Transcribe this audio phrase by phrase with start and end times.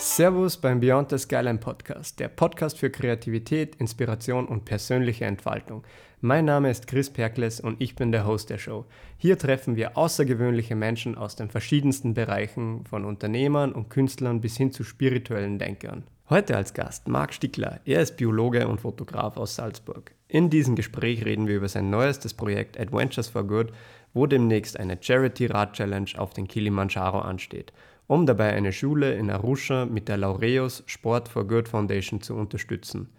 [0.00, 5.82] Servus beim Beyond the Skyline Podcast, der Podcast für Kreativität, Inspiration und persönliche Entfaltung.
[6.20, 8.84] Mein Name ist Chris Perkles und ich bin der Host der Show.
[9.16, 14.70] Hier treffen wir außergewöhnliche Menschen aus den verschiedensten Bereichen, von Unternehmern und Künstlern bis hin
[14.70, 16.04] zu spirituellen Denkern.
[16.30, 17.80] Heute als Gast Marc Stickler.
[17.84, 20.12] Er ist Biologe und Fotograf aus Salzburg.
[20.28, 23.72] In diesem Gespräch reden wir über sein neuestes Projekt Adventures for Good,
[24.14, 27.72] wo demnächst eine Charity-Rad-Challenge auf den Kilimanjaro ansteht,
[28.08, 33.10] um dabei eine Schule in Arusha mit der Laureus Sport for Good Foundation zu unterstützen.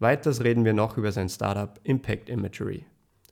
[0.00, 2.84] Weiters reden wir noch über sein Startup Impact Imagery.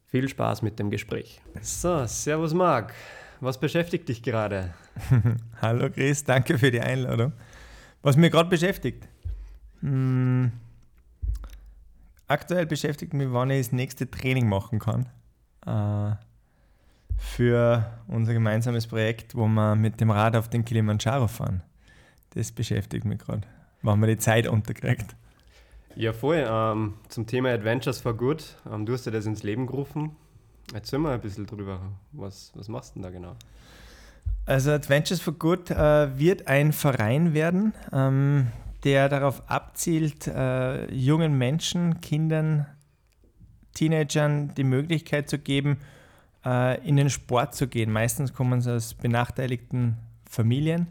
[0.05, 1.41] Viel Spaß mit dem Gespräch.
[1.63, 2.93] So, Servus Marc.
[3.41, 4.75] Was beschäftigt dich gerade?
[5.61, 7.33] Hallo Chris, danke für die Einladung.
[8.03, 9.09] Was mich gerade beschäftigt?
[9.81, 10.53] Hm,
[12.27, 15.07] aktuell beschäftigt mich, wann ich das nächste Training machen kann.
[15.67, 16.17] Äh,
[17.17, 21.63] für unser gemeinsames Projekt, wo wir mit dem Rad auf den Kilimanjaro fahren.
[22.35, 23.43] Das beschäftigt mich gerade,
[23.83, 25.17] wann man die Zeit unterkriegt.
[25.95, 26.45] Ja, voll.
[26.47, 28.57] Ähm, zum Thema Adventures for Good.
[28.71, 30.15] Ähm, du hast ja das ins Leben gerufen.
[30.75, 31.81] Erzähl mal ein bisschen drüber.
[32.13, 33.37] Was, was machst du denn da genau?
[34.45, 38.49] Also Adventures for Good äh, wird ein Verein werden, ähm,
[38.85, 42.67] der darauf abzielt, äh, jungen Menschen, Kindern,
[43.75, 45.79] Teenagern die Möglichkeit zu geben,
[46.47, 47.91] äh, in den Sport zu gehen.
[47.91, 49.97] Meistens kommen sie aus benachteiligten
[50.31, 50.87] Familien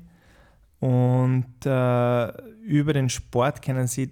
[0.79, 2.27] und äh,
[2.63, 4.09] über den Sport können sie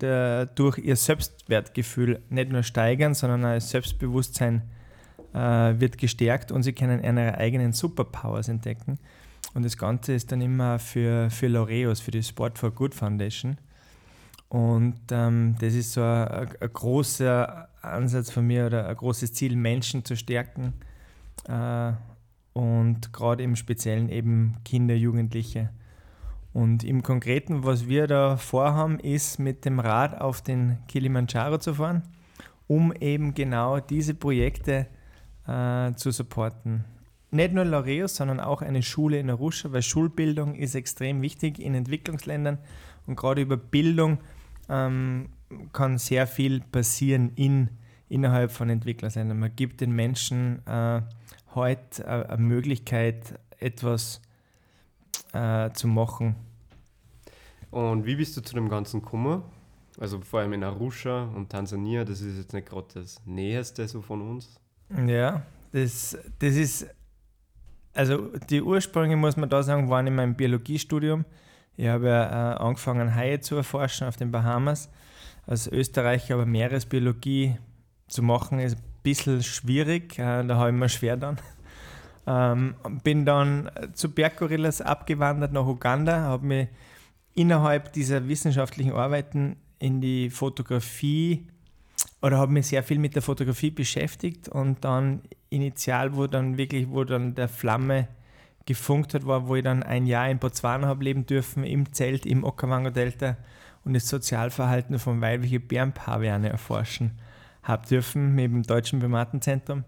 [0.56, 4.62] durch ihr Selbstwertgefühl nicht nur steigern, sondern auch Selbstbewusstsein
[5.34, 5.40] äh,
[5.80, 8.98] wird gestärkt und sie können ihre eigenen Superpowers entdecken.
[9.54, 13.58] Und das Ganze ist dann immer für, für Laureus, für die Sport for Good Foundation.
[14.50, 19.56] Und ähm, das ist so ein, ein, großer Ansatz von mir oder ein großes Ziel,
[19.56, 20.74] Menschen zu stärken
[21.46, 25.70] und gerade im Speziellen eben Kinder, Jugendliche
[26.54, 31.74] und im Konkreten, was wir da vorhaben, ist mit dem Rad auf den Kilimanjaro zu
[31.74, 32.04] fahren,
[32.68, 34.88] um eben genau diese Projekte
[35.48, 36.86] äh, zu supporten.
[37.32, 41.74] Nicht nur Laureus, sondern auch eine Schule in Arusha, weil Schulbildung ist extrem wichtig in
[41.74, 42.60] Entwicklungsländern
[43.08, 44.20] und gerade über Bildung
[44.70, 45.30] ähm,
[45.74, 47.70] kann sehr viel passieren in,
[48.10, 49.40] innerhalb von Entwicklungsländern.
[49.40, 51.02] Man gibt den Menschen äh,
[51.56, 54.34] heute äh, eine Möglichkeit, etwas zu
[55.34, 56.36] äh, zu machen.
[57.72, 59.44] Und wie bist du zu dem Ganzen gekommen?
[60.00, 64.02] Also vor allem in Arusha und Tansania, das ist jetzt nicht gerade das Näheste so
[64.02, 64.60] von uns.
[65.08, 66.88] Ja, das, das ist,
[67.94, 71.26] also die Ursprünge, muss man da sagen, waren in meinem Biologiestudium.
[71.76, 74.90] Ich habe ja äh, angefangen, Haie zu erforschen auf den Bahamas.
[75.46, 77.58] Als Österreicher aber Meeresbiologie
[78.14, 80.18] zu machen, ist ein bisschen schwierig.
[80.18, 81.38] Äh, da habe ich mir schwer dann.
[82.26, 86.68] Ähm, bin dann zu Berggorillas abgewandert nach Uganda, habe mich
[87.34, 91.46] innerhalb dieser wissenschaftlichen Arbeiten in die Fotografie
[92.22, 96.90] oder habe mich sehr viel mit der Fotografie beschäftigt und dann initial, wo dann wirklich,
[96.90, 98.08] wo dann der Flamme
[98.66, 102.26] gefunkt hat, war, wo ich dann ein Jahr in Botswana habe leben dürfen, im Zelt,
[102.26, 103.36] im Okavango-Delta
[103.84, 107.12] und das Sozialverhalten von weiblichen Bärenpaviane erforschen
[107.64, 109.84] habe dürfen mit dem Deutschen Primatenzentrum.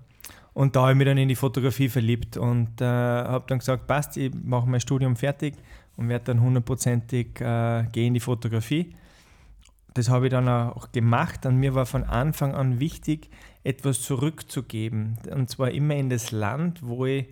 [0.54, 3.88] Und da habe ich mich dann in die Fotografie verliebt und äh, habe dann gesagt,
[3.88, 5.56] passt, ich mache mein Studium fertig
[5.98, 8.96] und werde dann hundertprozentig äh, gehen in die Fotografie.
[9.94, 13.30] Das habe ich dann auch gemacht und mir war von Anfang an wichtig,
[13.64, 15.18] etwas zurückzugeben.
[15.32, 17.26] Und zwar immer in das Land, wo ich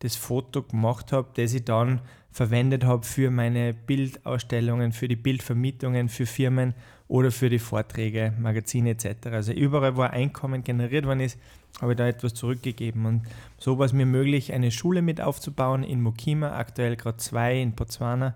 [0.00, 6.10] das Foto gemacht habe, das ich dann verwendet habe für meine Bildausstellungen, für die Bildvermietungen,
[6.10, 6.74] für Firmen
[7.08, 9.28] oder für die Vorträge, Magazine etc.
[9.30, 11.38] Also überall, wo ein Einkommen generiert worden ist,
[11.80, 13.06] habe ich da etwas zurückgegeben.
[13.06, 13.22] Und
[13.58, 17.72] so war es mir möglich, eine Schule mit aufzubauen in Mokima, aktuell gerade zwei in
[17.72, 18.34] Botswana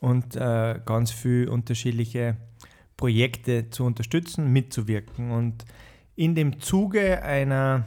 [0.00, 2.36] und äh, ganz viele unterschiedliche
[2.96, 5.30] Projekte zu unterstützen, mitzuwirken.
[5.30, 5.64] Und
[6.16, 7.84] in dem Zuge einer,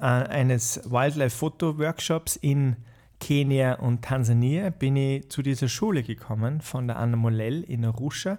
[0.00, 2.76] äh, eines Wildlife-Foto-Workshops in
[3.20, 8.38] Kenia und Tansania bin ich zu dieser Schule gekommen von der Anna Molell in Arusha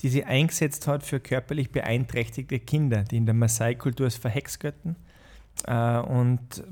[0.00, 5.98] die sie eingesetzt hat für körperlich beeinträchtigte Kinder, die in der Maasai-Kultur als verhext äh,
[5.98, 6.64] und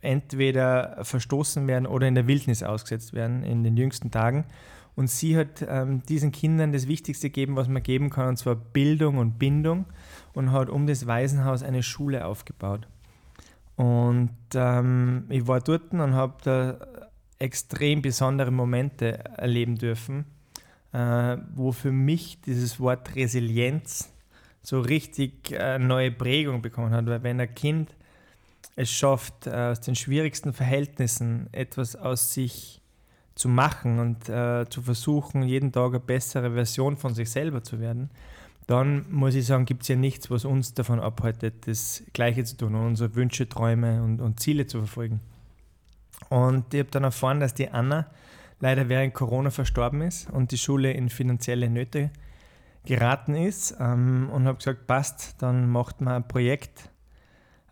[0.00, 4.44] entweder verstoßen werden oder in der Wildnis ausgesetzt werden in den jüngsten Tagen.
[4.94, 8.54] Und sie hat ähm, diesen Kindern das Wichtigste gegeben, was man geben kann, und zwar
[8.54, 9.86] Bildung und Bindung
[10.34, 12.86] und hat um das Waisenhaus eine Schule aufgebaut.
[13.76, 16.86] Und ähm, ich war dort und habe da
[17.38, 20.26] extrem besondere Momente erleben dürfen
[20.92, 24.12] äh, wo für mich dieses Wort Resilienz
[24.62, 27.06] so richtig äh, neue Prägung bekommen hat.
[27.06, 27.94] Weil wenn ein Kind
[28.76, 32.80] es schafft, äh, aus den schwierigsten Verhältnissen etwas aus sich
[33.34, 37.80] zu machen und äh, zu versuchen, jeden Tag eine bessere Version von sich selber zu
[37.80, 38.10] werden,
[38.66, 42.56] dann muss ich sagen, gibt es ja nichts, was uns davon abhaltet, das Gleiche zu
[42.56, 45.20] tun und unsere Wünsche, Träume und, und Ziele zu verfolgen.
[46.28, 48.06] Und ich habe dann erfahren, dass die Anna
[48.62, 52.10] leider während Corona verstorben ist und die Schule in finanzielle Nöte
[52.86, 56.88] geraten ist ähm, und habe gesagt, passt, dann macht man ein Projekt,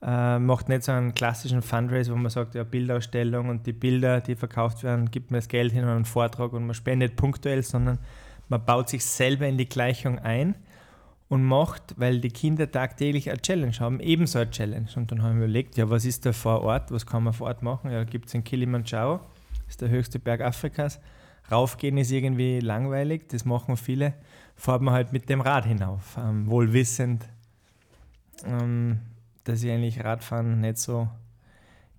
[0.03, 4.21] äh, macht nicht so einen klassischen Fundraise, wo man sagt, ja, Bildausstellung und die Bilder,
[4.21, 7.63] die verkauft werden, gibt man das Geld hin und einen Vortrag und man spendet punktuell,
[7.63, 7.99] sondern
[8.49, 10.57] man baut sich selber in die Gleichung ein
[11.29, 14.89] und macht, weil die Kinder tagtäglich eine Challenge haben, ebenso eine Challenge.
[14.97, 17.47] Und dann haben wir überlegt, ja, was ist da vor Ort, was kann man vor
[17.47, 17.93] Ort machen?
[17.93, 19.21] Ja, gibt es in Kilimanjaro,
[19.71, 21.01] ist der höchste Berg Afrikas.
[21.51, 24.15] Raufgehen ist irgendwie langweilig, das machen viele.
[24.57, 27.27] Fahrt man halt mit dem Rad hinauf, ähm, wohl wissend,
[28.45, 29.01] ähm,
[29.45, 31.09] dass ich eigentlich Radfahren nicht so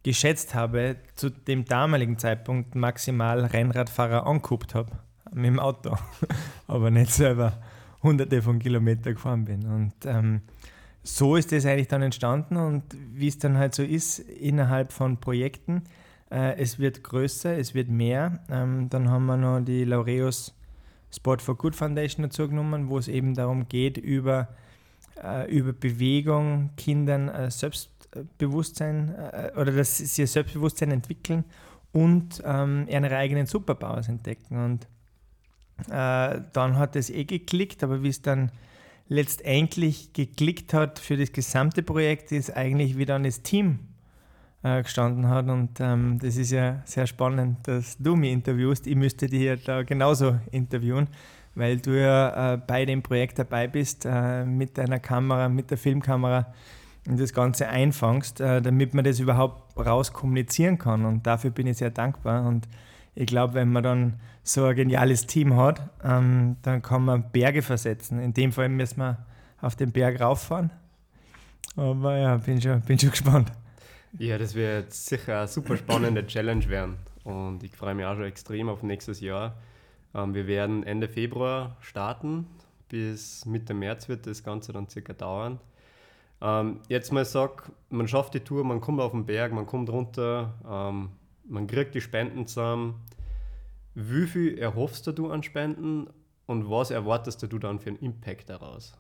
[0.03, 4.91] geschätzt habe, zu dem damaligen Zeitpunkt maximal Rennradfahrer angeguckt habe
[5.33, 5.97] mit dem Auto,
[6.67, 7.53] aber nicht selber
[8.03, 9.65] hunderte von Kilometern gefahren bin.
[9.65, 10.41] Und ähm,
[11.03, 12.83] so ist das eigentlich dann entstanden und
[13.13, 15.83] wie es dann halt so ist innerhalb von Projekten,
[16.31, 18.39] äh, es wird größer, es wird mehr.
[18.50, 20.54] Ähm, dann haben wir noch die Laureus
[21.13, 24.48] Sport for Good Foundation dazu genommen, wo es eben darum geht, über,
[25.22, 31.44] äh, über Bewegung Kindern äh, Selbstbewusstsein äh, oder dass sie ihr Selbstbewusstsein entwickeln
[31.92, 34.63] und ähm, ihre eigenen Superpowers entdecken.
[34.63, 34.88] Und
[35.89, 38.51] äh, dann hat es eh geklickt, aber wie es dann
[39.10, 43.80] letztendlich geklickt hat für das gesamte Projekt, ist eigentlich wie dann das Team
[44.63, 45.48] äh, gestanden hat.
[45.48, 48.88] Und ähm, das ist ja sehr spannend, dass du mich interviewst.
[48.88, 51.08] Ich müsste dich ja da genauso interviewen,
[51.56, 55.78] weil du ja äh, bei dem Projekt dabei bist, äh, mit deiner Kamera, mit der
[55.78, 56.54] Filmkamera
[57.08, 61.06] und das Ganze einfangst, äh, damit man das überhaupt raus kommunizieren kann.
[61.06, 62.46] Und dafür bin ich sehr dankbar.
[62.46, 62.68] Und
[63.16, 64.13] ich glaube, wenn man dann
[64.44, 68.19] so ein geniales Team hat, ähm, dann kann man Berge versetzen.
[68.19, 69.18] In dem Fall müssen wir
[69.60, 70.72] auf den Berg rauffahren.
[71.75, 73.52] Aber ja, bin schon, bin schon gespannt.
[74.18, 76.98] Ja, das wird sicher eine super spannende Challenge werden.
[77.24, 79.56] Und ich freue mich auch schon extrem auf nächstes Jahr.
[80.13, 82.48] Ähm, wir werden Ende Februar starten.
[82.90, 85.60] Bis Mitte März wird das Ganze dann circa dauern.
[86.42, 89.90] Ähm, jetzt mal sag, man schafft die Tour, man kommt auf den Berg, man kommt
[89.90, 91.10] runter, ähm,
[91.48, 92.96] man kriegt die Spenden zusammen.
[93.94, 96.08] Wie viel erhoffst du an Spenden
[96.48, 98.94] und was erwartest du dann für einen Impact daraus?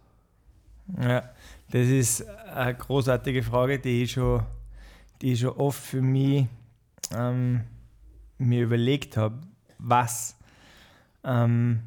[1.01, 1.29] Ja,
[1.71, 4.43] das ist eine großartige Frage, die ich schon,
[5.21, 6.47] die ich schon oft für mich
[7.15, 7.61] ähm,
[8.37, 9.39] mir überlegt habe,
[9.77, 10.35] was.
[11.23, 11.81] Ähm,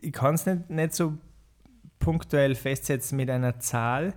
[0.00, 1.14] ich kann es nicht, nicht so
[1.98, 4.14] punktuell festsetzen mit einer Zahl,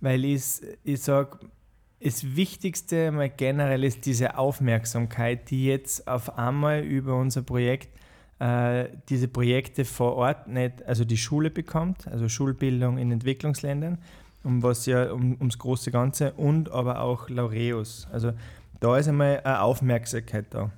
[0.00, 1.38] weil ich, ich sage,
[2.02, 7.88] das Wichtigste mal generell ist diese Aufmerksamkeit, die jetzt auf einmal über unser Projekt,
[8.38, 13.98] äh, diese Projekte vor Ort nicht, also die Schule bekommt, also Schulbildung in Entwicklungsländern,
[14.42, 18.08] um was ja um, ums große Ganze und aber auch Laureus.
[18.12, 18.32] Also
[18.80, 20.70] da ist einmal eine Aufmerksamkeit da.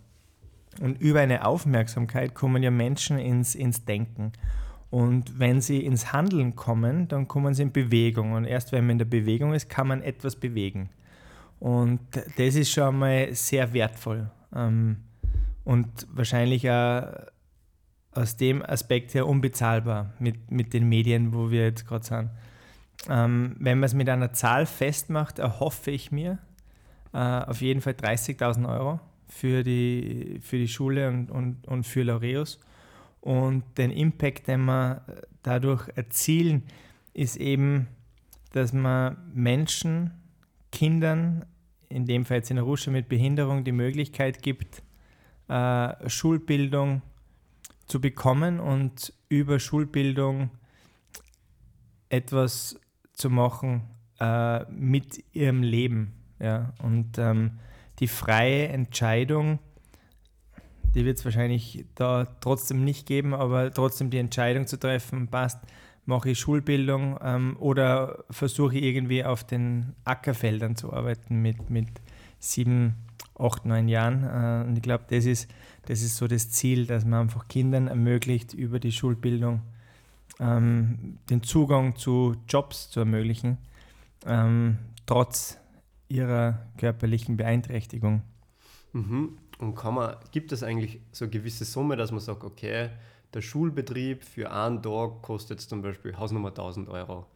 [0.81, 4.33] Und über eine Aufmerksamkeit kommen ja Menschen ins, ins Denken.
[4.91, 8.33] Und wenn sie ins Handeln kommen, dann kommen sie in Bewegung.
[8.33, 10.91] Und erst wenn man in der Bewegung ist, kann man etwas bewegen.
[11.61, 12.01] Und
[12.37, 14.31] das ist schon mal sehr wertvoll.
[14.55, 14.97] Ähm,
[15.65, 17.07] und wahrscheinlich auch
[18.13, 22.31] aus dem Aspekt her unbezahlbar mit, mit den Medien, wo wir jetzt gerade sind.
[23.09, 26.39] Ähm, wenn man es mit einer Zahl festmacht, erhoffe ich mir
[27.13, 32.03] äh, auf jeden Fall 30.000 Euro für die, für die Schule und, und, und für
[32.03, 32.61] Laureus.
[33.21, 35.03] Und den Impact, den wir
[35.43, 36.65] dadurch erzielen,
[37.15, 37.89] ist eben,
[38.53, 40.13] dass man Menschen,
[40.71, 41.45] Kindern
[41.89, 44.83] in dem Fall jetzt in Arusha mit Behinderung die Möglichkeit gibt,
[45.49, 47.03] äh, Schulbildung
[47.87, 50.51] zu bekommen und über Schulbildung
[52.09, 52.79] etwas
[53.13, 53.83] zu machen
[54.21, 56.13] äh, mit ihrem Leben.
[56.39, 56.73] Ja?
[56.83, 57.59] Und ähm,
[57.99, 59.59] die freie Entscheidung,
[60.95, 65.59] die wird es wahrscheinlich da trotzdem nicht geben, aber trotzdem die Entscheidung zu treffen, passt,
[66.05, 71.89] mache ich Schulbildung ähm, oder versuche ich irgendwie auf den Ackerfeldern zu arbeiten mit, mit
[72.39, 72.97] sieben,
[73.39, 74.25] acht, neun Jahren.
[74.25, 75.49] Äh, und ich glaube, das ist,
[75.87, 79.63] das ist so das Ziel, dass man einfach Kindern ermöglicht, über die Schulbildung
[80.41, 83.59] ähm, den Zugang zu Jobs zu ermöglichen,
[84.27, 85.59] ähm, trotz
[86.09, 88.23] ihrer körperlichen Beeinträchtigung.
[88.93, 89.39] Mhm.
[89.59, 92.91] Und kann man, gibt es eigentlich so eine gewisse Summe, dass man sagt, okay,
[93.33, 97.27] der Schulbetrieb für einen Tag kostet zum Beispiel Hausnummer 1000 Euro.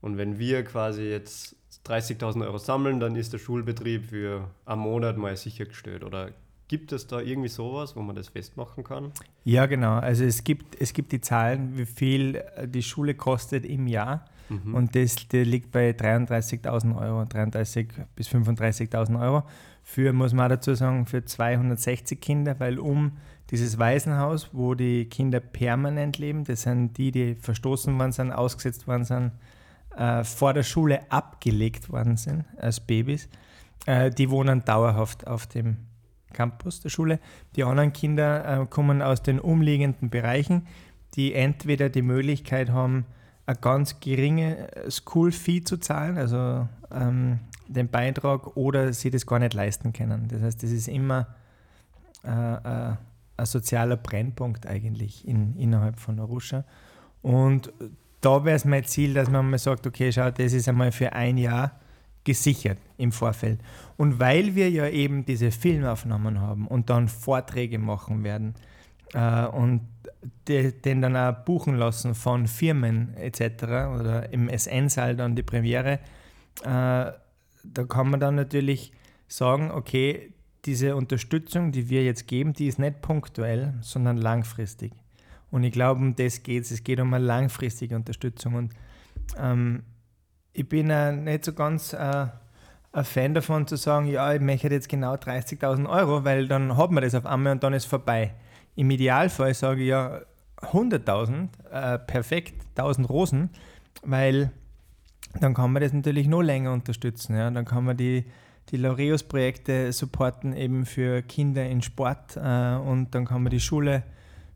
[0.00, 1.56] Und wenn wir quasi jetzt
[1.86, 6.04] 30.000 Euro sammeln, dann ist der Schulbetrieb für einen Monat mal sichergestellt.
[6.04, 6.32] Oder
[6.70, 9.10] Gibt es da irgendwie sowas, wo man das festmachen kann?
[9.42, 9.94] Ja, genau.
[9.94, 14.24] Also es gibt, es gibt die Zahlen, wie viel äh, die Schule kostet im Jahr.
[14.48, 14.76] Mhm.
[14.76, 19.42] Und das, liegt bei 33.000 Euro, 33.000 bis 35.000 Euro.
[19.82, 23.16] Für, muss man dazu sagen, für 260 Kinder, weil um
[23.50, 28.86] dieses Waisenhaus, wo die Kinder permanent leben, das sind die, die verstoßen worden sind, ausgesetzt
[28.86, 29.32] worden sind,
[29.96, 33.28] äh, vor der Schule abgelegt worden sind als Babys,
[33.86, 35.89] äh, die wohnen dauerhaft auf dem
[36.32, 37.18] Campus der Schule.
[37.56, 40.66] Die anderen Kinder äh, kommen aus den umliegenden Bereichen,
[41.14, 43.04] die entweder die Möglichkeit haben,
[43.46, 49.54] eine ganz geringe School-Fee zu zahlen, also ähm, den Beitrag, oder sie das gar nicht
[49.54, 50.28] leisten können.
[50.28, 51.26] Das heißt, das ist immer
[52.24, 52.96] äh, äh,
[53.36, 56.64] ein sozialer Brennpunkt eigentlich in, innerhalb von Arusha.
[57.22, 57.72] Und
[58.20, 61.12] da wäre es mein Ziel, dass man mal sagt, okay, schau, das ist einmal für
[61.12, 61.80] ein Jahr
[62.24, 63.60] gesichert im Vorfeld.
[63.96, 68.54] Und weil wir ja eben diese Filmaufnahmen haben und dann Vorträge machen werden
[69.14, 69.88] äh, und
[70.46, 73.64] de, den dann auch buchen lassen von Firmen etc.
[73.98, 76.00] oder im SN-Saal dann die Premiere,
[76.62, 77.12] äh,
[77.62, 78.92] da kann man dann natürlich
[79.28, 80.32] sagen, okay,
[80.64, 84.92] diese Unterstützung, die wir jetzt geben, die ist nicht punktuell, sondern langfristig.
[85.50, 86.70] Und ich glaube, um das geht es.
[86.70, 88.54] Es geht um eine langfristige Unterstützung.
[88.54, 88.72] Und
[89.38, 89.82] ähm,
[90.52, 92.26] ich bin äh, nicht so ganz äh,
[92.92, 96.90] ein Fan davon zu sagen, ja, ich möchte jetzt genau 30.000 Euro, weil dann hat
[96.90, 98.34] man das auf einmal und dann ist vorbei.
[98.74, 100.20] Im Idealfall sage ich ja
[100.62, 103.50] 100.000, äh, perfekt, 1000 Rosen,
[104.02, 104.50] weil
[105.38, 107.36] dann kann man das natürlich noch länger unterstützen.
[107.36, 107.50] Ja?
[107.50, 108.24] Dann kann man die,
[108.70, 114.02] die Laureus-Projekte supporten eben für Kinder in Sport äh, und dann kann man die Schule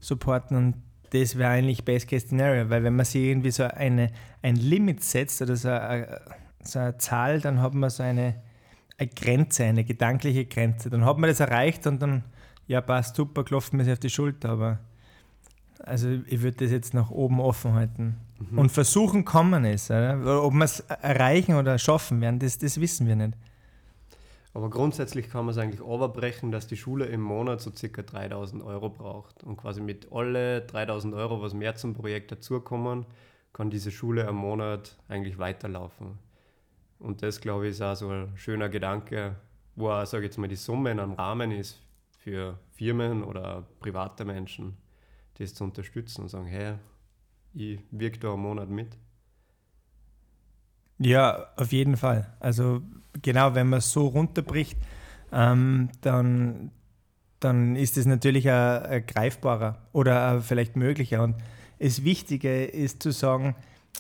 [0.01, 0.75] supporten und
[1.15, 4.11] das wäre eigentlich Best Case Scenario, weil wenn man sich irgendwie so eine,
[4.43, 6.21] ein Limit setzt oder so eine,
[6.63, 8.35] so eine Zahl, dann hat man so eine,
[8.99, 10.91] eine Grenze, eine gedankliche Grenze.
[10.91, 12.25] Dann hat man das erreicht und dann,
[12.67, 14.79] ja, passt super, klopft man sich auf die Schulter, aber
[15.79, 18.17] also ich würde das jetzt nach oben offen halten.
[18.51, 18.59] Mhm.
[18.59, 19.91] Und versuchen kann man es.
[19.91, 20.43] Oder?
[20.43, 23.35] Ob wir es erreichen oder schaffen werden, das, das wissen wir nicht.
[24.55, 28.63] Aber grundsätzlich kann man es eigentlich overbrechen, dass die Schule im Monat so circa 3000
[28.63, 29.43] Euro braucht.
[29.43, 33.05] Und quasi mit alle 3000 Euro, was mehr zum Projekt dazukommen,
[33.53, 36.21] kann diese Schule am Monat eigentlich weiterlaufen.
[37.01, 39.35] Und das, glaube ich, ist auch so ein schöner Gedanke,
[39.75, 41.81] wo auch, sage ich jetzt mal, die Summe in einem Rahmen ist
[42.19, 44.77] für Firmen oder private Menschen,
[45.37, 46.75] das zu unterstützen und sagen, hey,
[47.55, 48.97] ich wirke da einen Monat mit.
[50.99, 52.37] Ja, auf jeden Fall.
[52.39, 52.83] Also
[53.23, 54.79] genau, wenn man es so runterbricht,
[55.33, 56.71] ähm, dann,
[57.41, 61.23] dann ist es natürlich ein, ein greifbarer oder vielleicht möglicher.
[61.23, 61.37] Und
[61.79, 63.57] das Wichtige ist zu sagen,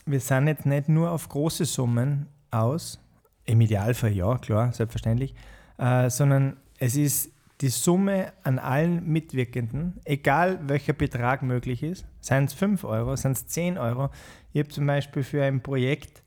[0.06, 3.00] wir sind jetzt nicht nur auf große Summen aus,
[3.46, 5.34] im Idealfall ja, klar, selbstverständlich,
[5.78, 7.30] äh, sondern es ist
[7.60, 13.32] die Summe an allen Mitwirkenden, egal welcher Betrag möglich ist, seien es 5 Euro, seien
[13.32, 14.10] es 10 Euro.
[14.52, 16.22] Ich habe zum Beispiel für ein Projekt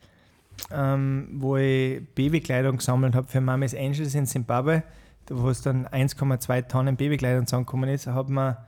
[0.71, 4.83] ähm, wo ich Babykleidung gesammelt habe für Mamis Angels in Zimbabwe,
[5.29, 8.65] wo es dann 1,2 Tonnen Babykleidung zusammengekommen ist, hat mir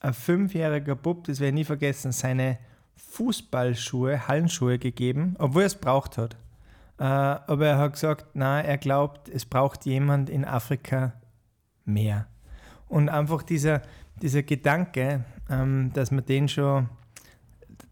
[0.00, 2.58] ein fünfjähriger Bub, das werde ich nie vergessen, seine
[2.96, 6.36] Fußballschuhe, Hallenschuhe gegeben, obwohl er es braucht hat.
[6.98, 11.12] Äh, aber er hat gesagt, na, er glaubt, es braucht jemand in Afrika
[11.84, 12.26] mehr.
[12.88, 13.82] Und einfach dieser,
[14.20, 16.88] dieser Gedanke, ähm, dass man den schon,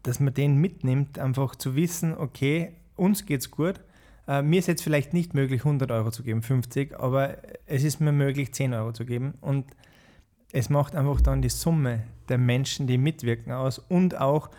[0.03, 3.79] dass man den mitnimmt, einfach zu wissen, okay, uns geht es gut.
[4.27, 8.01] Äh, mir ist jetzt vielleicht nicht möglich, 100 Euro zu geben, 50, aber es ist
[8.01, 9.35] mir möglich, 10 Euro zu geben.
[9.41, 9.65] Und
[10.51, 14.49] es macht einfach dann die Summe der Menschen, die mitwirken, aus und auch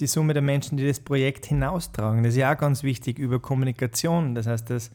[0.00, 2.22] die Summe der Menschen, die das Projekt hinaustragen.
[2.22, 4.34] Das ist ja auch ganz wichtig über Kommunikation.
[4.34, 4.90] Das heißt, dass,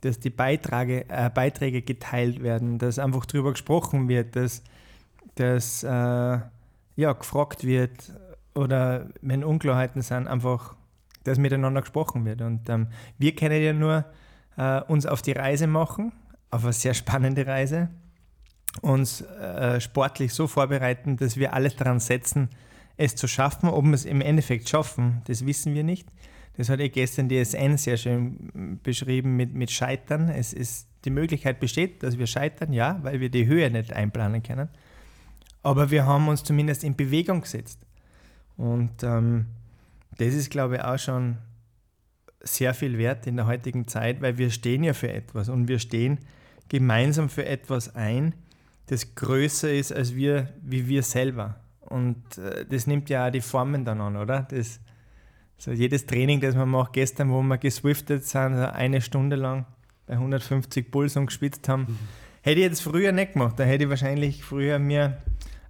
[0.00, 4.62] dass die Beiträge, äh, Beiträge geteilt werden, dass einfach darüber gesprochen wird, dass,
[5.34, 8.12] dass äh, ja, gefragt wird
[8.54, 10.74] oder wenn Unklarheiten sind, einfach
[11.28, 12.42] dass miteinander gesprochen wird.
[12.42, 14.04] Und ähm, wir können ja nur
[14.56, 16.12] äh, uns auf die Reise machen,
[16.50, 17.88] auf eine sehr spannende Reise,
[18.82, 22.48] uns äh, sportlich so vorbereiten, dass wir alles daran setzen,
[22.96, 23.68] es zu schaffen.
[23.68, 26.08] Ob wir es im Endeffekt schaffen, das wissen wir nicht.
[26.56, 30.28] Das hat ja gestern die SN sehr schön beschrieben mit, mit Scheitern.
[30.28, 34.42] Es ist, die Möglichkeit besteht, dass wir scheitern, ja, weil wir die Höhe nicht einplanen
[34.42, 34.68] können.
[35.62, 37.78] Aber wir haben uns zumindest in Bewegung gesetzt.
[38.56, 39.46] Und ähm,
[40.18, 41.38] das ist, glaube ich, auch schon
[42.40, 45.78] sehr viel wert in der heutigen Zeit, weil wir stehen ja für etwas und wir
[45.78, 46.18] stehen
[46.68, 48.34] gemeinsam für etwas ein,
[48.86, 51.56] das größer ist als wir, wie wir selber.
[51.80, 54.46] Und äh, das nimmt ja auch die Formen dann an, oder?
[54.50, 54.80] Das,
[55.56, 59.66] so jedes Training, das man macht, gestern, wo wir geswiftet sind, eine Stunde lang
[60.06, 61.98] bei 150 Puls und gespitzt haben, mhm.
[62.42, 65.18] Hätte ich jetzt früher nicht gemacht, da hätte ich wahrscheinlich früher mir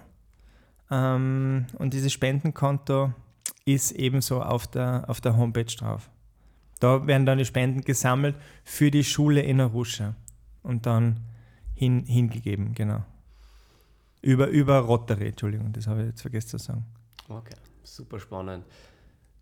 [0.90, 3.14] Ähm, und dieses Spendenkonto
[3.64, 6.10] ist ebenso auf der, auf der Homepage drauf.
[6.80, 10.14] Da werden dann die Spenden gesammelt für die Schule in Arusha
[10.62, 11.20] und dann
[11.74, 13.04] hin, hingegeben, genau.
[14.20, 16.84] Über, über Rotary, Entschuldigung, das habe ich jetzt vergessen zu sagen.
[17.28, 18.64] Okay, super spannend.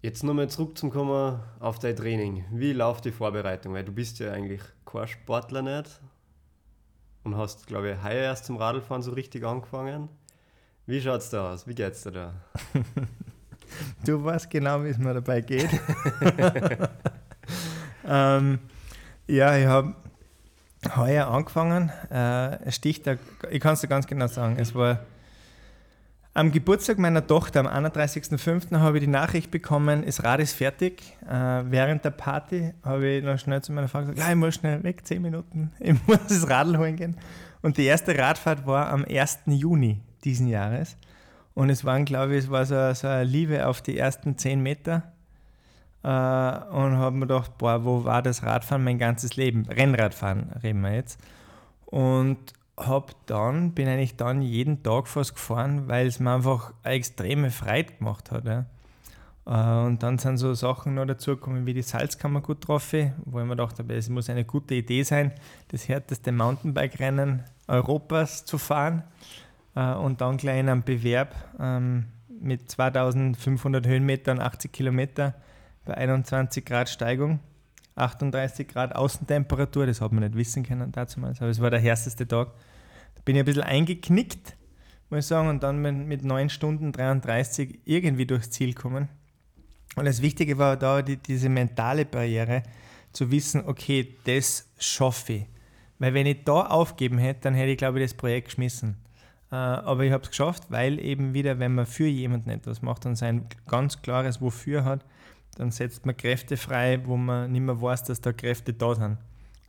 [0.03, 2.45] Jetzt nochmal zurückzukommen auf dein Training.
[2.51, 3.75] Wie läuft die Vorbereitung?
[3.75, 6.01] Weil du bist ja eigentlich kein Sportler nicht
[7.23, 10.09] und hast, glaube ich, heuer erst zum Radlfahren so richtig angefangen.
[10.87, 11.69] Wie schaut es da aus?
[11.69, 12.35] Wie geht's dir da?
[14.05, 15.69] Du weißt genau, wie es mir dabei geht.
[18.09, 18.59] ähm,
[19.27, 19.95] ja, ich habe
[20.97, 21.91] heuer angefangen.
[22.11, 23.19] Äh, Stichtag,
[23.51, 25.01] ich kann es dir ganz genau sagen, es war
[26.35, 28.79] am Geburtstag meiner Tochter, am 31.05.
[28.79, 31.03] habe ich die Nachricht bekommen, das Rad ist fertig.
[31.29, 34.55] Äh, während der Party habe ich noch schnell zu meiner Frau gesagt, ja, ich muss
[34.55, 37.17] schnell weg, 10 Minuten, ich muss das Radl holen gehen.
[37.61, 39.41] Und die erste Radfahrt war am 1.
[39.47, 40.97] Juni diesen Jahres.
[41.55, 44.63] Und es waren, glaube ich, es war so, so eine Liebe auf die ersten zehn
[44.63, 45.03] Meter.
[46.03, 49.67] Äh, und habe mir gedacht, boah, wo war das Radfahren mein ganzes Leben?
[49.67, 51.21] Rennradfahren reden wir jetzt.
[51.87, 52.39] Und
[52.77, 57.51] hab dann, bin eigentlich dann jeden Tag fast gefahren, weil es mir einfach eine extreme
[57.51, 58.47] Freude gemacht hat.
[58.47, 58.65] Ja.
[59.47, 63.79] Äh, und dann sind so Sachen noch dazugekommen wie die Salzkammergut-Trophy, wo ich mir gedacht
[63.79, 65.33] habe, es muss eine gute Idee sein,
[65.69, 69.05] das härteste Mountainbike-Rennen Europas zu fahren
[69.75, 75.35] äh, und dann gleich in einem Bewerb ähm, mit 2500 Höhenmetern, 80 Kilometer
[75.85, 77.41] bei 21 Grad Steigung,
[77.95, 82.27] 38 Grad Außentemperatur, das hat man nicht wissen können damals, aber es war der härteste
[82.27, 82.49] Tag.
[83.15, 84.57] Da bin ich ein bisschen eingeknickt,
[85.11, 89.09] muss ich sagen, und dann mit, mit 9 Stunden 33 irgendwie durchs Ziel kommen.
[89.97, 92.63] Und das Wichtige war da die, diese mentale Barriere,
[93.13, 95.47] zu wissen, okay, das schaffe ich.
[95.99, 98.97] Weil wenn ich da aufgeben hätte, dann hätte ich, glaube ich, das Projekt geschmissen.
[99.53, 103.05] Äh, aber ich habe es geschafft, weil eben wieder, wenn man für jemanden etwas macht
[103.05, 105.05] und sein ganz klares Wofür hat,
[105.57, 109.19] dann setzt man Kräfte frei, wo man nicht mehr weiß, dass da Kräfte da sind.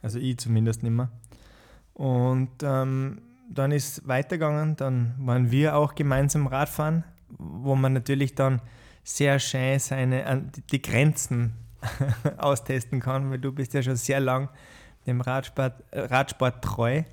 [0.01, 1.09] Also ich zumindest nicht mehr.
[1.93, 8.35] Und ähm, dann ist es weitergegangen, dann waren wir auch gemeinsam Radfahren, wo man natürlich
[8.35, 8.61] dann
[9.03, 11.53] sehr schön seine, die Grenzen
[12.37, 14.47] austesten kann, weil du bist ja schon sehr lang
[15.05, 17.03] dem Radsport, Radsport treu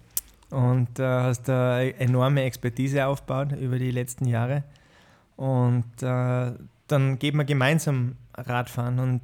[0.50, 4.64] und äh, hast da enorme Expertise aufgebaut über die letzten Jahre.
[5.36, 6.52] Und äh,
[6.86, 9.20] dann geht man gemeinsam Radfahren und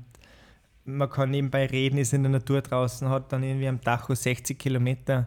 [0.84, 4.56] man kann nebenbei reden, ist in der Natur draußen, hat dann irgendwie am Tacho 60
[4.56, 5.26] Kilometer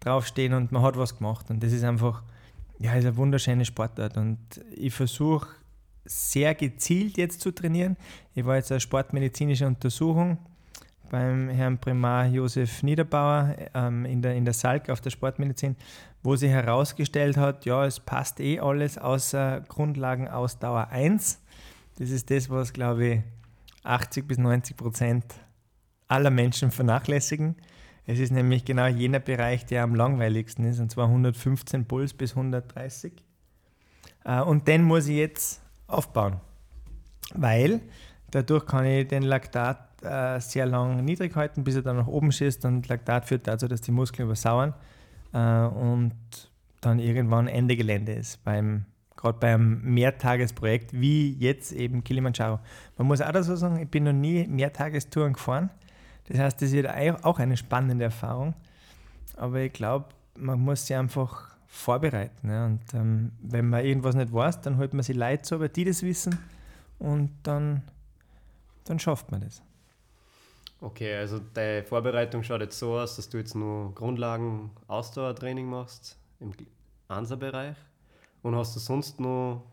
[0.00, 1.48] draufstehen und man hat was gemacht.
[1.48, 2.22] Und das ist einfach,
[2.78, 4.16] ja, ist eine wunderschöne Sportart.
[4.16, 4.38] Und
[4.74, 5.48] ich versuche
[6.04, 7.96] sehr gezielt jetzt zu trainieren.
[8.34, 10.38] Ich war jetzt eine sportmedizinische Untersuchung
[11.10, 15.76] beim Herrn Primar Josef Niederbauer ähm, in, der, in der Salk auf der Sportmedizin,
[16.22, 21.40] wo sie herausgestellt hat, ja, es passt eh alles außer Grundlagenausdauer 1.
[21.98, 23.20] Das ist das, was, glaube ich,
[23.84, 25.24] 80 bis 90 Prozent
[26.08, 27.56] aller Menschen vernachlässigen.
[28.06, 32.32] Es ist nämlich genau jener Bereich, der am langweiligsten ist, und zwar 115 Puls bis
[32.32, 33.12] 130.
[34.24, 36.40] Äh, und den muss ich jetzt aufbauen,
[37.34, 37.80] weil
[38.30, 42.32] dadurch kann ich den Laktat äh, sehr lang niedrig halten, bis er dann nach oben
[42.32, 44.74] schießt und Laktat führt dazu, dass die Muskeln übersauern
[45.32, 46.14] äh, und
[46.80, 48.84] dann irgendwann Ende Gelände ist, beim,
[49.16, 52.60] gerade beim Mehrtagesprojekt, wie jetzt eben Kilimanjaro.
[52.96, 55.70] Man muss auch dazu sagen, ich bin noch nie Mehrtagestouren gefahren.
[56.28, 56.88] Das heißt, das wird
[57.24, 58.54] auch eine spannende Erfahrung.
[59.36, 60.06] Aber ich glaube,
[60.36, 62.48] man muss sich einfach vorbereiten.
[62.48, 62.66] Ja.
[62.66, 65.84] Und ähm, wenn man irgendwas nicht weiß, dann holt man sich Leute zu, aber die
[65.84, 66.38] das wissen
[66.98, 67.82] und dann,
[68.84, 69.62] dann schafft man das.
[70.86, 76.16] Okay, also deine Vorbereitung schaut jetzt so aus, dass du jetzt nur Grundlagen Ausdauertraining machst,
[76.38, 76.52] im,
[77.08, 77.74] Ansa-Bereich.
[78.40, 79.64] Und hast du sonst noch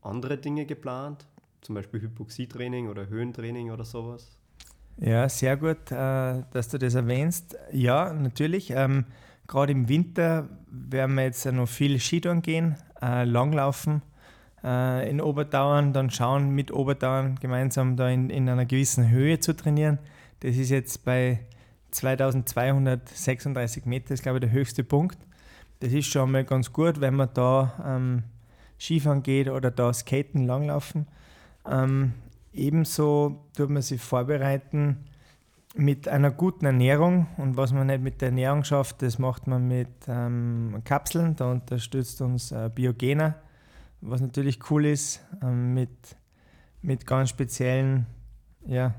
[0.00, 1.26] andere Dinge geplant?
[1.60, 4.34] Zum Beispiel Hypoxietraining oder Höhentraining oder sowas?
[4.96, 7.58] Ja, sehr gut, äh, dass du das erwähnst.
[7.70, 8.70] Ja, natürlich.
[8.70, 9.04] Ähm,
[9.46, 14.00] Gerade im Winter werden wir jetzt noch viel Skitouren gehen, äh, Langlaufen
[14.64, 19.54] äh, in Oberdauern, dann schauen mit Oberdauern gemeinsam da in, in einer gewissen Höhe zu
[19.54, 19.98] trainieren.
[20.40, 21.40] Das ist jetzt bei
[21.90, 25.18] 2236 Meter, ist glaube ich der höchste Punkt.
[25.80, 28.22] Das ist schon mal ganz gut, wenn man da ähm,
[28.78, 31.06] Skifahren geht oder da Skaten, Langlaufen.
[31.66, 32.12] Ähm,
[32.52, 35.04] ebenso tut man sich vorbereiten
[35.74, 39.68] mit einer guten Ernährung und was man nicht mit der Ernährung schafft, das macht man
[39.68, 41.36] mit ähm, Kapseln.
[41.36, 43.36] Da unterstützt uns äh, Biogener,
[44.00, 46.16] was natürlich cool ist, ähm, mit,
[46.82, 48.06] mit ganz speziellen
[48.66, 48.94] ja,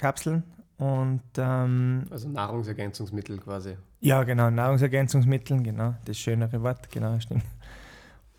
[0.00, 0.42] Kapseln.
[0.78, 3.76] Und, ähm, also Nahrungsergänzungsmittel quasi.
[4.00, 7.44] Ja, genau, Nahrungsergänzungsmittel, genau, das schönere Wort, genau, stimmt.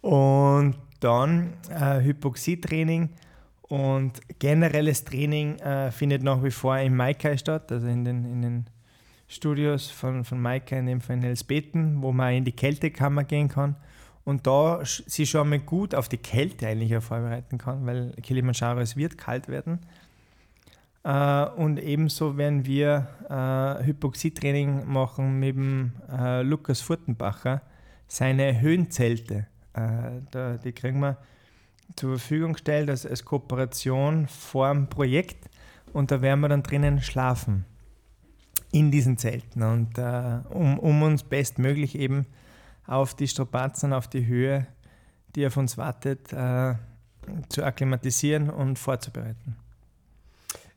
[0.02, 3.10] Und dann äh, Hypoxietraining
[3.62, 8.42] und generelles Training äh, findet nach wie vor im Maikai statt, also in den, in
[8.42, 8.66] den
[9.28, 13.50] Studios von, von Maikai, in dem Fall in Elsbeten, wo man in die Kältekammer gehen
[13.50, 13.76] kann
[14.24, 18.96] und da sich schon mal gut auf die Kälte eigentlich vorbereiten kann, weil Kilimanjaro, es
[18.96, 19.80] wird kalt werden.
[21.04, 27.62] Äh, und ebenso werden wir äh, Hypoxietraining machen mit dem äh, Lukas Furtenbacher,
[28.08, 29.48] seine Höhenzelte.
[29.74, 31.18] Äh, da, die kriegen wir
[31.96, 35.50] zur Verfügung gestellt als, als Kooperation vor dem Projekt
[35.94, 37.66] und da werden wir dann drinnen schlafen
[38.72, 42.26] in diesen Zelten und äh, um, um uns bestmöglich eben
[42.88, 44.68] auf die Strapazen, auf die Höhe,
[45.36, 46.76] die auf uns wartet, äh,
[47.50, 49.56] zu akklimatisieren und vorzubereiten.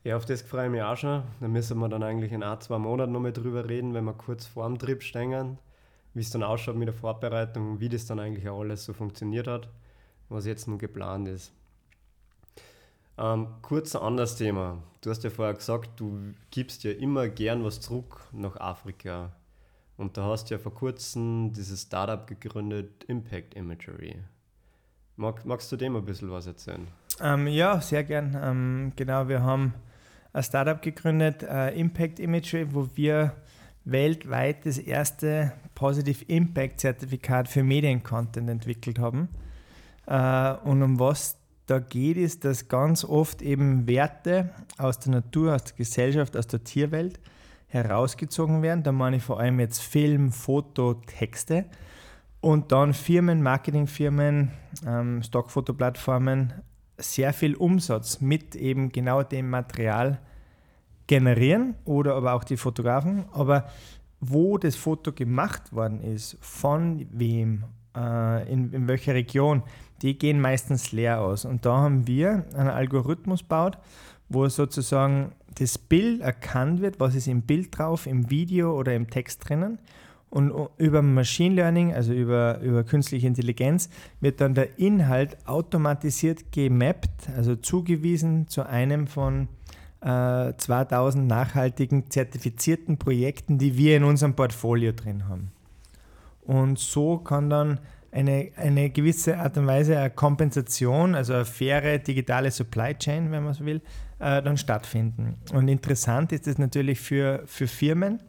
[0.05, 1.23] Ja, auf das freue ich mich auch schon.
[1.41, 4.47] Da müssen wir dann eigentlich in ein, zwei Monaten nochmal drüber reden, wenn wir kurz
[4.47, 5.59] vor dem Trip stehen,
[6.13, 9.47] wie es dann ausschaut mit der Vorbereitung, wie das dann eigentlich auch alles so funktioniert
[9.47, 9.69] hat
[10.29, 11.53] was jetzt nun geplant ist.
[13.17, 14.83] Ähm, kurz ein anderes Thema.
[15.01, 19.33] Du hast ja vorher gesagt, du gibst ja immer gern was zurück nach Afrika.
[19.97, 24.17] Und da hast du ja vor kurzem dieses Startup gegründet, Impact Imagery.
[25.17, 26.89] Mag, magst du dem ein bisschen was erzählen?
[27.21, 28.37] Ähm, ja, sehr gern.
[28.43, 29.73] Ähm, genau, wir haben
[30.35, 33.33] ein Startup gegründet, äh, Impact Imagery, wo wir
[33.85, 39.29] weltweit das erste Positive Impact Zertifikat für Mediencontent entwickelt haben.
[40.07, 45.55] Äh, und um was da geht, ist, dass ganz oft eben Werte aus der Natur,
[45.55, 47.21] aus der Gesellschaft, aus der Tierwelt
[47.69, 48.83] herausgezogen werden.
[48.83, 51.65] Da meine ich vor allem jetzt Film, Foto, Texte.
[52.41, 54.51] Und dann Firmen, Marketingfirmen,
[54.87, 56.53] ähm, Stockfotoplattformen
[56.99, 60.21] sehr viel Umsatz mit eben genau dem Material
[61.07, 63.25] generieren oder aber auch die Fotografen.
[63.33, 63.69] Aber
[64.21, 67.65] wo das Foto gemacht worden ist, von wem,
[67.97, 69.63] äh, in, in welcher Region,
[70.03, 71.45] die gehen meistens leer aus.
[71.45, 73.79] Und da haben wir einen Algorithmus gebaut,
[74.29, 79.09] wo sozusagen das Bild erkannt wird, was ist im Bild drauf, im Video oder im
[79.09, 79.79] Text drinnen.
[80.31, 83.89] Und über Machine Learning, also über, über künstliche Intelligenz,
[84.21, 89.49] wird dann der Inhalt automatisiert gemappt, also zugewiesen zu einem von
[90.01, 95.53] äh, 2000 nachhaltigen zertifizierten Projekten, die wir in unserem Portfolio drin haben.
[96.43, 97.81] Und so kann dann
[98.15, 103.45] eine, eine gewisse Art und Weise eine Kompensation, also eine faire digitale Supply Chain, wenn
[103.45, 103.81] man so will,
[104.19, 105.37] äh, dann stattfinden.
[105.53, 108.21] Und interessant ist es natürlich für, für Firmen,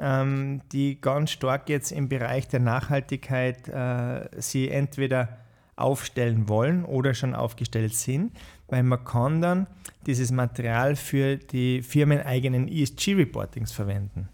[0.00, 5.38] ähm, die ganz stark jetzt im Bereich der Nachhaltigkeit äh, sie entweder
[5.76, 8.32] aufstellen wollen oder schon aufgestellt sind,
[8.68, 9.66] weil man kann dann
[10.06, 14.28] dieses Material für die firmeneigenen ESG-Reportings verwenden.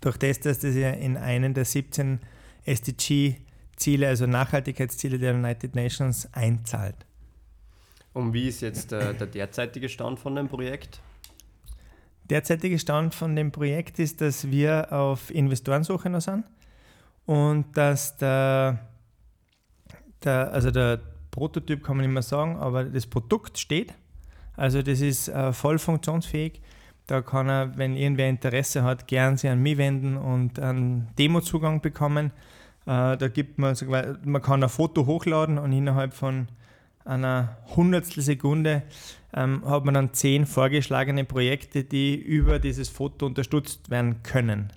[0.00, 2.20] Durch das, dass das ja in einen der 17
[2.64, 3.36] SDG
[3.76, 6.96] Ziele, also Nachhaltigkeitsziele der United Nations einzahlt.
[8.12, 11.00] Und wie ist jetzt der, der derzeitige Stand von dem Projekt?
[12.30, 16.44] Derzeitige Stand von dem Projekt ist, dass wir auf Investorensuche noch sind
[17.26, 18.78] und dass der,
[20.22, 23.94] der, also der Prototyp kann man nicht mehr sagen, aber das Produkt steht.
[24.56, 26.60] Also das ist äh, voll funktionsfähig.
[27.06, 31.80] Da kann er, wenn irgendwer Interesse hat, gern sich an mich wenden und einen Demozugang
[31.80, 32.26] bekommen.
[32.86, 33.76] Äh, da gibt man,
[34.24, 36.48] man kann ein Foto hochladen und innerhalb von
[37.04, 38.82] einer Hundertstel Sekunde
[39.34, 44.72] ähm, hat man dann zehn vorgeschlagene Projekte, die über dieses Foto unterstützt werden können.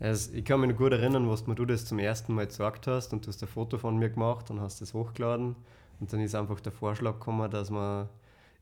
[0.00, 3.12] Also ich kann mich noch gut erinnern, was du das zum ersten Mal gesagt hast
[3.12, 5.56] und du hast ein Foto von mir gemacht und hast das hochgeladen
[5.98, 8.08] und dann ist einfach der Vorschlag gekommen, dass man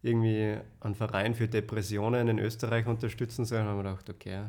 [0.02, 3.59] irgendwie einen Verein für Depressionen in Österreich unterstützen soll.
[3.59, 4.44] Und dann haben wir gedacht, okay,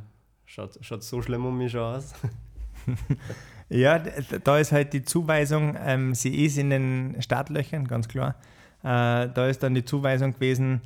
[0.46, 2.14] schaut, schaut so schlimm um mich aus.
[3.70, 8.36] Ja, da ist halt die Zuweisung, ähm, sie ist in den Startlöchern, ganz klar.
[8.84, 10.82] Äh, da ist dann die Zuweisung gewesen,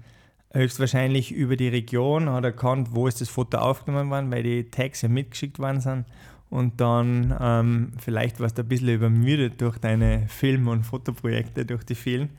[0.53, 5.01] höchstwahrscheinlich über die Region, hat erkannt, wo ist das Foto aufgenommen worden, weil die Tags
[5.01, 6.05] ja mitgeschickt worden sind.
[6.49, 11.83] Und dann ähm, vielleicht warst du ein bisschen übermüdet durch deine Film- und Fotoprojekte, durch
[11.85, 12.29] die vielen,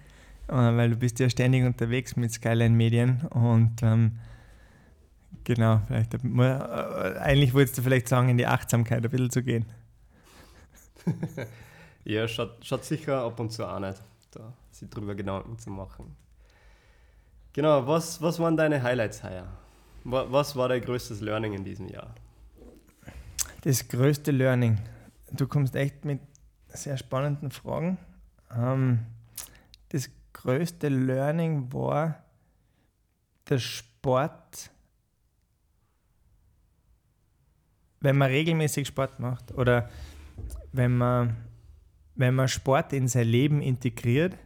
[0.48, 4.18] äh, weil du bist ja ständig unterwegs mit Skyline Medien und ähm,
[5.44, 9.64] genau, vielleicht, äh, eigentlich wolltest du vielleicht sagen, in die Achtsamkeit ein bisschen zu gehen.
[12.04, 14.00] Ja, schaut, schaut sicher ab und zu auch nicht,
[14.32, 16.16] da sich drüber Gedanken zu machen.
[17.52, 19.46] Genau, was, was waren deine Highlights heuer?
[20.04, 22.14] Was war dein größtes Learning in diesem Jahr?
[23.62, 24.78] Das größte Learning.
[25.30, 26.20] Du kommst echt mit
[26.68, 27.98] sehr spannenden Fragen.
[28.56, 29.00] Ähm,
[29.90, 32.24] das größte Learning war
[33.48, 34.70] der Sport,
[38.00, 39.88] wenn man regelmäßig Sport macht oder
[40.72, 41.36] wenn man,
[42.14, 44.36] wenn man Sport in sein Leben integriert,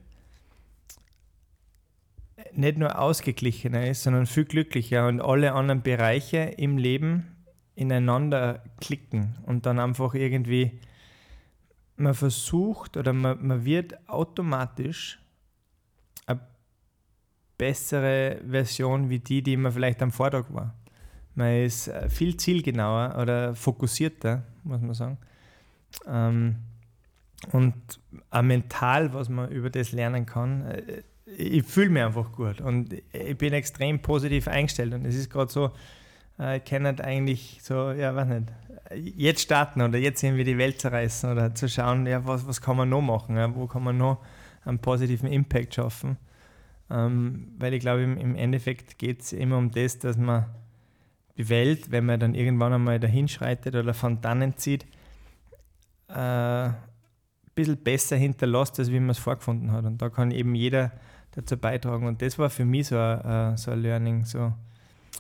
[2.52, 7.36] nicht nur ausgeglichener ist, sondern viel glücklicher und alle anderen Bereiche im Leben
[7.74, 10.80] ineinander klicken und dann einfach irgendwie
[11.96, 15.18] man versucht oder man, man wird automatisch
[16.26, 16.40] eine
[17.56, 20.74] bessere Version wie die, die man vielleicht am Vortag war.
[21.34, 25.18] Man ist äh, viel zielgenauer oder fokussierter, muss man sagen.
[26.06, 26.56] Ähm,
[27.52, 27.74] und
[28.30, 32.94] auch mental, was man über das lernen kann, äh, ich fühle mich einfach gut und
[33.12, 34.94] ich bin extrem positiv eingestellt.
[34.94, 35.70] Und es ist gerade so,
[36.38, 38.52] äh, ich kann nicht eigentlich so, ja, weiß nicht,
[39.16, 42.76] jetzt starten oder jetzt irgendwie die Welt zerreißen oder zu schauen, ja, was, was kann
[42.76, 44.24] man noch machen, ja, wo kann man noch
[44.64, 46.16] einen positiven Impact schaffen.
[46.90, 50.46] Ähm, weil ich glaube, im, Endeffekt geht es immer um das, dass man
[51.36, 54.86] die Welt, wenn man dann irgendwann einmal dahin schreitet oder von dannen zieht,
[56.08, 56.74] äh, ein
[57.54, 59.84] bisschen besser hinterlässt, als wie man es vorgefunden hat.
[59.84, 60.92] Und da kann eben jeder
[61.32, 62.06] dazu beitragen.
[62.06, 64.52] Und das war für mich so ein, äh, so ein Learning, so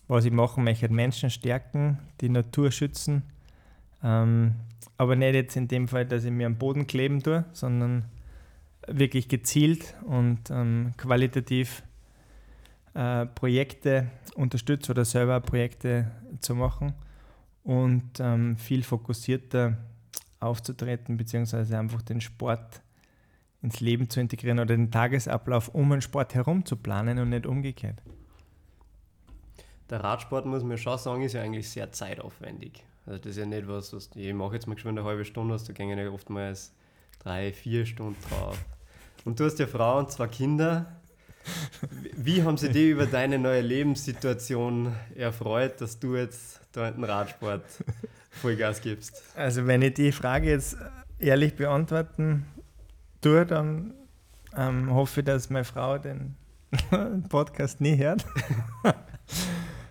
[0.08, 0.88] was ich machen möchte.
[0.88, 3.22] Menschen stärken, die Natur schützen.
[4.02, 4.54] Ähm,
[4.98, 8.04] aber nicht jetzt in dem Fall, dass ich mir am Boden kleben tue, sondern
[8.86, 11.82] wirklich gezielt und ähm, qualitativ
[12.94, 16.94] äh, Projekte unterstütze oder selber Projekte zu machen
[17.64, 19.76] und ähm, viel fokussierter
[20.40, 22.82] aufzutreten, beziehungsweise einfach den Sport
[23.62, 27.46] ins Leben zu integrieren oder den Tagesablauf um den Sport herum zu planen und nicht
[27.46, 28.02] umgekehrt.
[29.90, 32.84] Der Radsport, muss man schon sagen, ist ja eigentlich sehr zeitaufwendig.
[33.06, 35.54] Also das ist ja nicht was, was ich mache jetzt mal schon eine halbe Stunde,
[35.54, 36.72] hast du gehen ja oftmals
[37.20, 38.64] drei, vier Stunden drauf.
[39.24, 41.00] Und du hast ja Frau und zwei Kinder.
[42.16, 47.04] Wie haben sie dich über deine neue Lebenssituation erfreut, dass du jetzt da in den
[47.04, 47.64] Radsport
[48.30, 49.22] Vollgas gibst?
[49.36, 50.76] Also wenn ich die Frage jetzt
[51.18, 52.46] ehrlich beantworten
[53.20, 53.94] tue, dann
[54.56, 56.36] ähm, hoffe ich, dass meine Frau den
[57.28, 58.24] Podcast nie hört.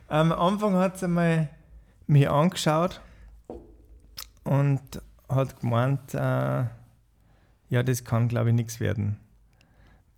[0.08, 1.50] Am Anfang hat sie mal
[2.08, 3.02] mich angeschaut
[4.44, 4.82] und
[5.28, 6.66] hat gemeint, äh,
[7.70, 9.18] ja, das kann, glaube ich, nichts werden.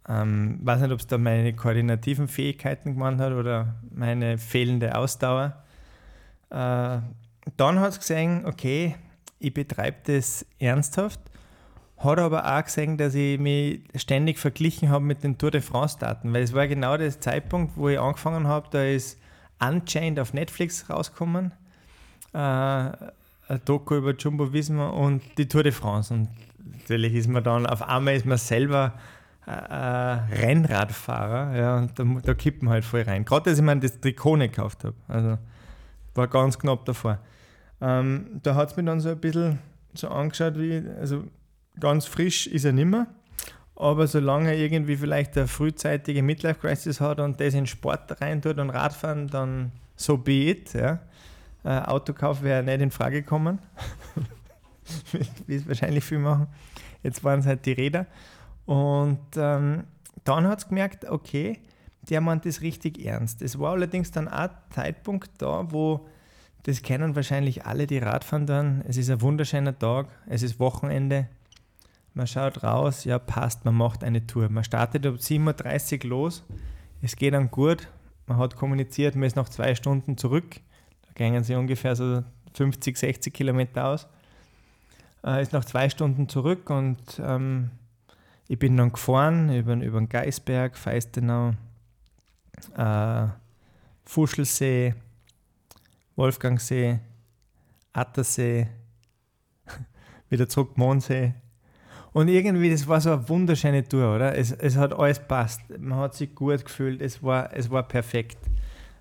[0.09, 5.63] Ähm, weiß nicht, ob es da meine koordinativen Fähigkeiten gemeint hat oder meine fehlende Ausdauer.
[6.49, 6.99] Äh,
[7.57, 8.95] dann hat sie gesehen, okay,
[9.39, 11.19] ich betreibe das ernsthaft
[11.97, 16.31] hat aber auch gesehen, dass ich mich ständig verglichen habe mit den Tour de France-Daten,
[16.31, 19.19] weil es war genau der Zeitpunkt, wo ich angefangen habe, da ist
[19.59, 21.51] Unchained auf Netflix rausgekommen,
[22.33, 26.13] äh, ein Doku über Jumbo Visma und die Tour de France.
[26.13, 26.29] Und
[26.81, 28.93] natürlich ist man dann, auf einmal ist man selber
[29.47, 33.23] äh, Rennradfahrer, ja, und da, da kippt man halt voll rein.
[33.23, 34.95] Gerade, dass ich mir das Trikot nicht gekauft habe.
[35.07, 35.37] Also
[36.13, 37.19] war ganz knapp davor.
[37.79, 39.59] Ähm, da hat es mir dann so ein bisschen
[39.93, 41.23] so angeschaut, wie, also
[41.79, 43.07] ganz frisch ist er nimmer.
[43.75, 48.71] Aber solange er irgendwie vielleicht eine frühzeitige Midlife-Crisis hat und das in Sport reintut und
[48.71, 50.73] Radfahren, dann so be it.
[50.73, 50.99] Ja.
[51.63, 53.59] Äh, Autokauf wäre nicht in Frage gekommen.
[55.45, 56.47] Wie es wahrscheinlich viel machen.
[57.03, 58.07] Jetzt waren es halt die Räder.
[58.67, 59.85] Und ähm,
[60.25, 61.59] dann hat es gemerkt, okay,
[62.09, 63.41] der meint das richtig ernst.
[63.41, 66.07] Es war allerdings dann auch ein Zeitpunkt da, wo
[66.63, 68.83] das kennen wahrscheinlich alle, die Radfahren dann.
[68.85, 71.29] Es ist ein wunderschöner Tag, es ist Wochenende,
[72.13, 74.49] man schaut raus, ja passt, man macht eine Tour.
[74.49, 76.43] Man startet um 7.30 Uhr los,
[77.01, 77.87] es geht dann gut,
[78.25, 80.57] man hat kommuniziert, man ist nach zwei Stunden zurück,
[81.03, 82.23] da gehen sie ungefähr so
[82.55, 84.07] 50, 60 Kilometer aus,
[85.23, 87.71] äh, ist nach zwei Stunden zurück und ähm,
[88.47, 91.53] ich bin dann gefahren über, über den Geisberg, Feistenau,
[92.75, 93.27] äh,
[94.05, 94.93] Fuschelsee,
[96.15, 96.99] Wolfgangsee,
[97.93, 98.67] Attersee,
[100.29, 101.33] wieder zurück Mondsee.
[102.13, 104.35] Und irgendwie, das war so eine wunderschöne Tour, oder?
[104.35, 105.61] Es, es hat alles passt.
[105.77, 108.37] Man hat sich gut gefühlt, es war, es war perfekt.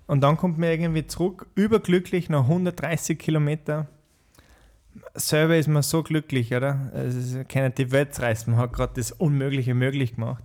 [0.05, 3.87] Und dann kommt man irgendwie zurück, überglücklich nach 130 Kilometer.
[5.13, 6.91] Selber ist man so glücklich, oder?
[6.93, 10.43] Es ist keine die Welt reißen, man hat gerade das Unmögliche möglich gemacht.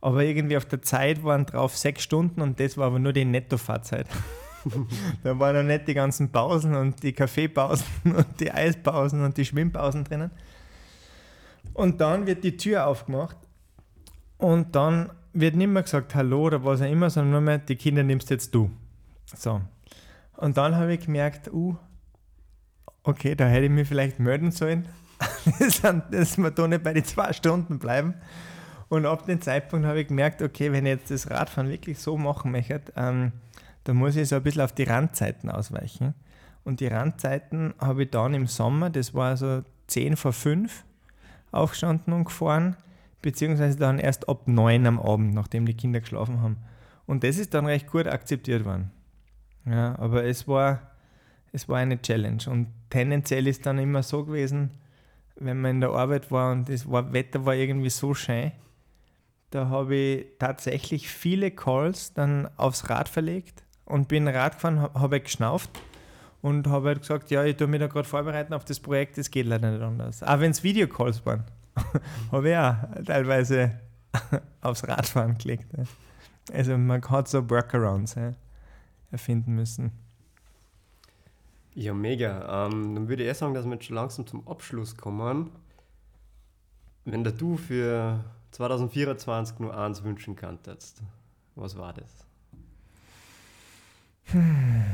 [0.00, 3.24] Aber irgendwie auf der Zeit waren drauf sechs Stunden und das war aber nur die
[3.24, 4.06] Nettofahrzeit.
[5.22, 9.44] da waren noch nicht die ganzen Pausen und die Kaffeepausen und die Eispausen und die
[9.44, 10.30] Schwimmpausen drinnen.
[11.72, 13.36] Und dann wird die Tür aufgemacht
[14.38, 17.76] und dann wird nicht mehr gesagt Hallo oder was auch immer, sondern nur mehr, die
[17.76, 18.70] Kinder nimmst jetzt du.
[19.34, 19.60] So.
[20.36, 21.76] Und dann habe ich gemerkt, uh,
[23.04, 24.88] okay, da hätte ich mich vielleicht melden sollen,
[26.10, 28.14] dass wir da nicht bei den zwei Stunden bleiben.
[28.88, 32.16] Und ab dem Zeitpunkt habe ich gemerkt, okay, wenn ich jetzt das Radfahren wirklich so
[32.16, 33.32] machen möchte, ähm,
[33.84, 36.14] dann muss ich so ein bisschen auf die Randzeiten ausweichen.
[36.64, 40.84] Und die Randzeiten habe ich dann im Sommer, das war so 10 vor 5,
[41.52, 42.76] aufgestanden und gefahren,
[43.20, 46.56] beziehungsweise dann erst ab 9 am Abend, nachdem die Kinder geschlafen haben.
[47.06, 48.90] Und das ist dann recht gut akzeptiert worden.
[49.66, 50.93] Ja, aber es war,
[51.54, 52.42] es war eine Challenge.
[52.48, 54.72] Und tendenziell ist dann immer so gewesen,
[55.36, 58.50] wenn man in der Arbeit war und das war, Wetter war irgendwie so schön,
[59.50, 65.20] da habe ich tatsächlich viele Calls dann aufs Rad verlegt und bin Rad gefahren, habe
[65.20, 65.70] geschnauft
[66.42, 69.30] und habe halt gesagt, ja, ich tue mich da gerade vorbereiten auf das Projekt, das
[69.30, 70.24] geht leider nicht anders.
[70.24, 71.44] Auch wenn es Videocalls waren,
[72.32, 73.78] habe ich auch teilweise
[74.60, 75.66] aufs Radfahren gelegt.
[76.52, 78.16] Also man hat so Workarounds
[79.12, 80.03] erfinden müssen.
[81.74, 82.66] Ja, mega.
[82.66, 85.50] Ähm, dann würde ich eher sagen, dass wir jetzt schon langsam zum Abschluss kommen.
[87.04, 91.02] Wenn du für 2024 nur eins wünschen könntest,
[91.56, 92.24] was war das?
[94.26, 94.84] Hm.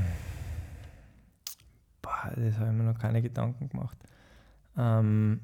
[2.02, 3.98] Boah, das habe ich mir noch keine Gedanken gemacht.
[4.76, 5.40] Ähm,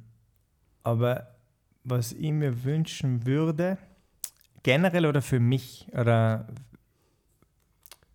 [0.82, 1.34] aber
[1.84, 3.76] was ich mir wünschen würde,
[4.62, 5.86] generell oder für mich?
[5.92, 6.48] Oder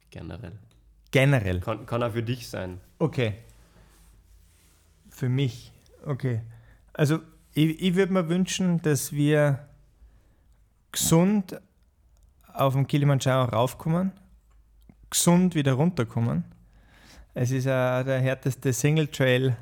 [0.09, 0.57] generell.
[1.11, 1.59] Generell.
[1.59, 2.81] Kann, kann auch für dich sein.
[3.01, 3.33] Okay.
[5.09, 5.71] Für mich.
[6.05, 6.41] Okay.
[6.93, 7.17] Also
[7.51, 9.67] ich, ich würde mir wünschen, dass wir
[10.91, 11.59] gesund
[12.53, 14.11] auf dem Kilimanjaro raufkommen,
[15.09, 16.43] gesund wieder runterkommen.
[17.33, 19.57] Es ist uh, der härteste Single Trail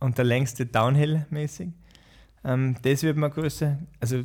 [0.00, 1.68] und der längste Downhill mäßig.
[2.42, 3.78] Ähm, das wird mir größer.
[4.00, 4.24] Also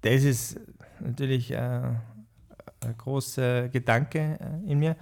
[0.00, 0.58] das ist
[0.98, 4.96] natürlich uh, ein großer Gedanke uh, in mir.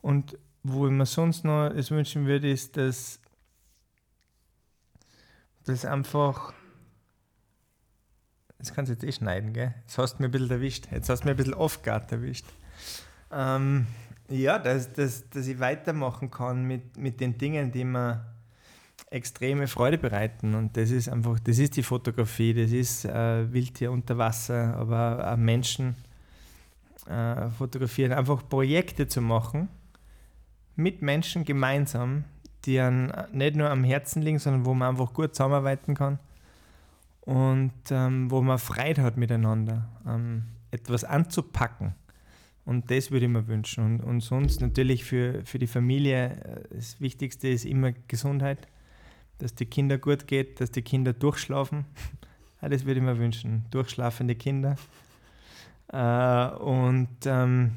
[0.00, 3.20] Und wo ich mir sonst noch es wünschen würde, ist, dass
[5.64, 6.52] das einfach
[8.60, 9.74] das kannst du jetzt eh schneiden, gell?
[9.80, 10.88] Jetzt hast du mir ein bisschen erwischt.
[10.92, 12.44] Jetzt hast du mir ein bisschen off-guard erwischt.
[13.32, 13.86] Ähm,
[14.28, 18.22] ja, dass, dass, dass ich weitermachen kann mit, mit den Dingen, die mir
[19.08, 20.54] extreme Freude bereiten.
[20.54, 25.32] Und das ist einfach, das ist die Fotografie, das ist äh, Wildtier unter Wasser, aber
[25.32, 25.96] auch Menschen
[27.08, 28.12] äh, fotografieren.
[28.12, 29.70] Einfach Projekte zu machen
[30.82, 32.24] mit Menschen gemeinsam,
[32.64, 36.18] die an, nicht nur am Herzen liegen, sondern wo man einfach gut zusammenarbeiten kann
[37.22, 41.94] und ähm, wo man Freude hat miteinander, ähm, etwas anzupacken.
[42.64, 43.84] Und das würde ich mir wünschen.
[43.84, 46.30] Und, und sonst natürlich für, für die Familie,
[46.70, 48.68] äh, das Wichtigste ist immer Gesundheit,
[49.38, 51.84] dass die Kinder gut geht, dass die Kinder durchschlafen.
[52.60, 53.64] das würde ich mir wünschen.
[53.70, 54.76] Durchschlafende Kinder.
[55.92, 57.72] Äh, und ähm,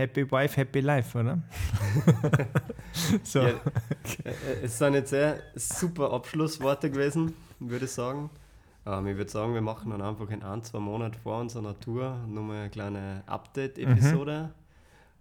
[0.00, 1.42] Happy Wife, Happy Life, oder?
[3.22, 3.40] so.
[3.40, 8.30] Ja, äh, es sind jetzt sehr super Abschlussworte gewesen, würde ich sagen.
[8.86, 12.16] Ähm, ich würde sagen, wir machen dann einfach in ein, zwei Monaten vor unserer Tour
[12.26, 14.50] nochmal eine kleine Update-Episode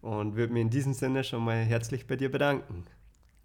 [0.02, 0.10] mhm.
[0.10, 2.86] und würde mich in diesem Sinne schon mal herzlich bei dir bedanken.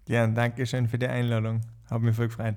[0.07, 1.61] Ja, danke schön für die Einladung.
[1.89, 2.55] Hat mich voll gefreut.